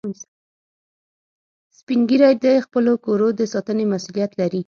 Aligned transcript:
سپین 1.77 1.99
ږیری 2.09 2.33
د 2.43 2.45
خپلو 2.65 2.93
کورو 3.05 3.27
د 3.39 3.41
ساتنې 3.53 3.85
مسؤولیت 3.93 4.31
لري 4.41 4.59